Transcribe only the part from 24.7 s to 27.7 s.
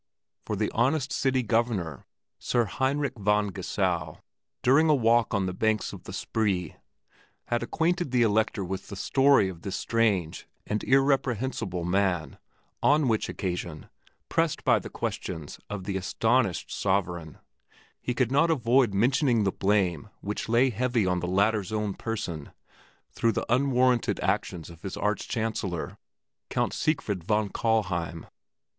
of his Arch Chancellor, Count Siegfried von